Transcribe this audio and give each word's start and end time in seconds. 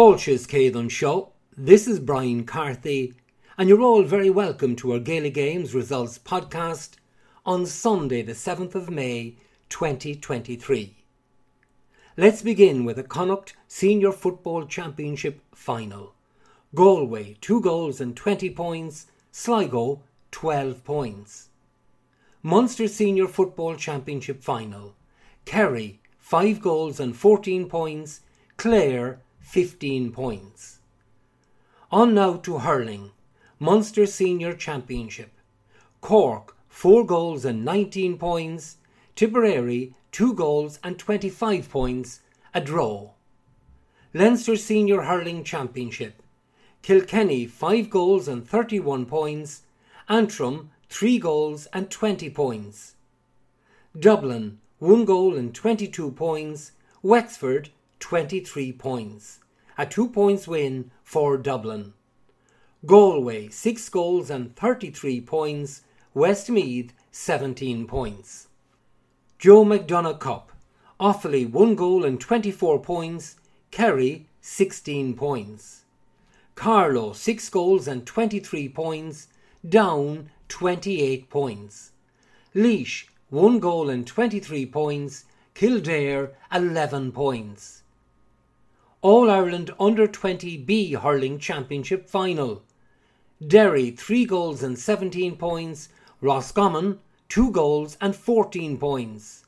Fáilses 0.00 0.46
Céad 0.46 0.90
Show. 0.90 1.28
This 1.58 1.86
is 1.86 2.00
Brian 2.00 2.44
Carthy, 2.46 3.12
and 3.58 3.68
you're 3.68 3.82
all 3.82 4.02
very 4.02 4.30
welcome 4.30 4.74
to 4.76 4.94
our 4.94 4.98
Gaelic 4.98 5.34
Games 5.34 5.74
Results 5.74 6.18
podcast 6.18 6.92
on 7.44 7.66
Sunday, 7.66 8.22
the 8.22 8.32
7th 8.32 8.74
of 8.74 8.88
May 8.88 9.36
2023. 9.68 10.96
Let's 12.16 12.40
begin 12.40 12.86
with 12.86 12.96
the 12.96 13.02
Connacht 13.02 13.56
Senior 13.68 14.10
Football 14.10 14.64
Championship 14.64 15.42
final. 15.54 16.14
Galway, 16.74 17.36
2 17.42 17.60
goals 17.60 18.00
and 18.00 18.16
20 18.16 18.48
points, 18.48 19.08
Sligo, 19.30 20.00
12 20.30 20.82
points. 20.82 21.50
Munster 22.42 22.88
Senior 22.88 23.28
Football 23.28 23.76
Championship 23.76 24.42
final. 24.42 24.94
Kerry, 25.44 26.00
5 26.18 26.62
goals 26.62 27.00
and 27.00 27.14
14 27.14 27.68
points, 27.68 28.22
Clare, 28.56 29.20
15 29.50 30.12
points. 30.12 30.78
On 31.90 32.14
now 32.14 32.36
to 32.36 32.58
hurling. 32.58 33.10
Munster 33.58 34.06
Senior 34.06 34.54
Championship. 34.54 35.32
Cork, 36.00 36.56
4 36.68 37.04
goals 37.04 37.44
and 37.44 37.64
19 37.64 38.16
points. 38.16 38.76
Tipperary, 39.16 39.96
2 40.12 40.34
goals 40.34 40.78
and 40.84 41.00
25 41.00 41.68
points, 41.68 42.20
a 42.54 42.60
draw. 42.60 43.10
Leinster 44.14 44.54
Senior 44.54 45.02
Hurling 45.02 45.42
Championship. 45.42 46.22
Kilkenny, 46.82 47.44
5 47.46 47.90
goals 47.90 48.28
and 48.28 48.48
31 48.48 49.04
points. 49.04 49.62
Antrim, 50.08 50.70
3 50.90 51.18
goals 51.18 51.66
and 51.72 51.90
20 51.90 52.30
points. 52.30 52.94
Dublin, 53.98 54.60
1 54.78 55.04
goal 55.04 55.34
and 55.36 55.52
22 55.52 56.12
points. 56.12 56.70
Wexford, 57.02 57.70
23 58.00 58.72
points 58.72 59.40
a 59.80 59.86
two 59.86 60.10
points 60.10 60.46
win 60.46 60.90
for 61.02 61.38
Dublin. 61.38 61.94
Galway, 62.84 63.48
6 63.48 63.88
goals 63.88 64.28
and 64.28 64.54
33 64.54 65.22
points. 65.22 65.80
Westmeath, 66.12 66.92
17 67.12 67.86
points. 67.86 68.48
Joe 69.38 69.64
McDonagh 69.64 70.20
Cup. 70.20 70.52
Offaly, 71.00 71.50
1 71.50 71.74
goal 71.76 72.04
and 72.04 72.20
24 72.20 72.80
points. 72.80 73.36
Kerry, 73.70 74.26
16 74.42 75.14
points. 75.14 75.84
Carlow, 76.56 77.14
6 77.14 77.48
goals 77.48 77.88
and 77.88 78.06
23 78.06 78.68
points. 78.68 79.28
Down, 79.66 80.28
28 80.48 81.30
points. 81.30 81.92
Laois 82.54 83.06
1 83.30 83.58
goal 83.60 83.88
and 83.88 84.06
23 84.06 84.66
points. 84.66 85.24
Kildare, 85.54 86.32
11 86.52 87.12
points. 87.12 87.80
All 89.02 89.30
Ireland 89.30 89.70
Under 89.80 90.06
20B 90.06 90.94
Hurling 90.96 91.38
Championship 91.38 92.06
Final. 92.06 92.62
Derry 93.44 93.92
3 93.92 94.26
goals 94.26 94.62
and 94.62 94.78
17 94.78 95.36
points, 95.36 95.88
Roscommon 96.20 96.98
2 97.30 97.50
goals 97.50 97.96
and 97.98 98.14
14 98.14 98.76
points. 98.76 99.46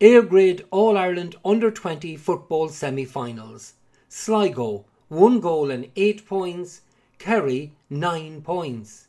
A 0.00 0.20
grade 0.22 0.64
All 0.72 0.98
Ireland 0.98 1.36
Under 1.44 1.70
20 1.70 2.16
Football 2.16 2.68
Semi 2.70 3.04
Finals. 3.04 3.74
Sligo 4.08 4.84
1 5.10 5.38
goal 5.38 5.70
and 5.70 5.88
8 5.94 6.26
points, 6.26 6.80
Kerry 7.18 7.72
9 7.88 8.42
points. 8.42 9.06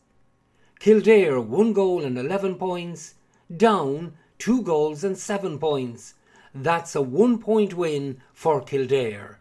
Kildare 0.78 1.42
1 1.42 1.74
goal 1.74 2.06
and 2.06 2.20
11 2.20 2.58
points, 2.58 3.16
Down 3.56 4.14
2 4.38 4.62
goals 4.62 5.04
and 5.04 5.18
7 5.18 5.58
points. 5.58 6.14
That's 6.54 6.96
a 6.96 7.02
1 7.02 7.40
point 7.40 7.74
win 7.74 8.22
for 8.34 8.62
Kildare. 8.62 9.40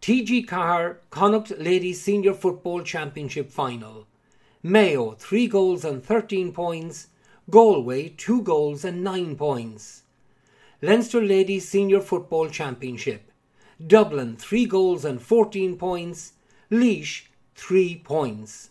TG 0.00 0.46
Ceathair 0.46 0.98
Connacht 1.10 1.58
Ladies 1.58 2.00
Senior 2.00 2.32
Football 2.32 2.82
Championship 2.82 3.50
Final. 3.50 4.06
Mayo 4.62 5.12
3 5.12 5.48
goals 5.48 5.84
and 5.84 6.02
13 6.02 6.52
points. 6.52 7.08
Galway 7.50 8.10
2 8.16 8.42
goals 8.42 8.84
and 8.84 9.02
9 9.02 9.34
points. 9.34 10.04
Leinster 10.80 11.20
Ladies 11.20 11.68
Senior 11.68 12.00
Football 12.00 12.48
Championship. 12.48 13.32
Dublin 13.84 14.36
3 14.36 14.66
goals 14.66 15.04
and 15.04 15.20
14 15.20 15.76
points. 15.76 16.34
Laois 16.70 17.24
3 17.56 17.96
points. 18.04 18.70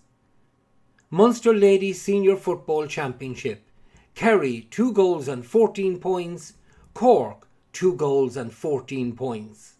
Munster 1.11 1.53
Ladies 1.53 2.01
Senior 2.01 2.37
Football 2.37 2.87
Championship. 2.87 3.69
Kerry 4.15 4.67
2 4.71 4.93
goals 4.93 5.27
and 5.27 5.45
14 5.45 5.99
points. 5.99 6.53
Cork 6.93 7.47
2 7.73 7.93
goals 7.93 8.37
and 8.37 8.51
14 8.53 9.13
points. 9.15 9.76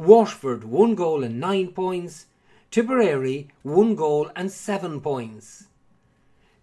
Waterford 0.00 0.64
one 0.64 0.94
goal 0.94 1.22
and 1.22 1.38
nine 1.38 1.72
points, 1.72 2.24
Tipperary 2.70 3.48
one 3.62 3.94
goal 3.94 4.30
and 4.34 4.50
seven 4.50 4.98
points. 5.02 5.66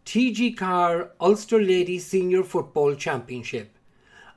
TG 0.06 0.56
Ceathair 0.56 1.12
Ulster 1.22 1.62
Ladies 1.62 2.08
Senior 2.08 2.42
Football 2.42 2.96
Championship. 2.96 3.78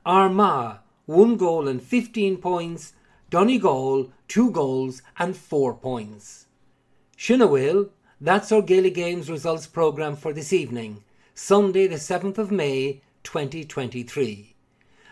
Armagh 0.05 0.81
one 1.07 1.35
goal 1.35 1.67
and 1.67 1.81
15 1.81 2.37
points, 2.37 2.93
Donegal 3.31 4.11
two 4.27 4.51
goals 4.51 5.01
and 5.17 5.35
four 5.35 5.73
points. 5.73 6.45
Shinawil, 7.17 7.89
that's 8.21 8.51
our 8.51 8.61
Gaelic 8.61 8.93
Games 8.93 9.31
results 9.31 9.65
programme 9.65 10.15
for 10.15 10.31
this 10.31 10.53
evening, 10.53 11.03
Sunday 11.33 11.87
the 11.87 11.95
7th 11.95 12.37
of 12.37 12.51
May 12.51 13.01
2023. 13.23 14.53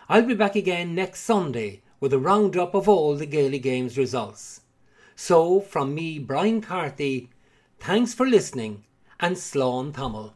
I'll 0.07 0.21
be 0.21 0.35
back 0.35 0.55
again 0.55 0.93
next 0.93 1.21
Sunday 1.21 1.81
with 1.99 2.13
a 2.13 2.19
roundup 2.19 2.73
of 2.73 2.87
all 2.87 3.15
the 3.15 3.25
Gaelic 3.25 3.63
Games 3.63 3.97
results. 3.97 4.61
So, 5.15 5.59
from 5.59 5.93
me, 5.93 6.17
Brian 6.19 6.61
Carthy, 6.61 7.29
thanks 7.79 8.13
for 8.13 8.25
listening 8.25 8.85
and 9.19 9.35
Slán 9.35 9.93
Tamil. 9.93 10.33